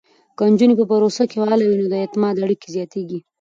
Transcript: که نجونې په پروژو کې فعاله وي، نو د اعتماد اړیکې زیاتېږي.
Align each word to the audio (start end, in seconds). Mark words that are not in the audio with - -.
که 0.37 0.43
نجونې 0.51 0.75
په 0.77 0.85
پروژو 0.89 1.23
کې 1.29 1.35
فعاله 1.39 1.63
وي، 1.65 1.75
نو 1.79 1.85
د 1.91 1.93
اعتماد 2.01 2.35
اړیکې 2.45 2.67
زیاتېږي. 2.75 3.19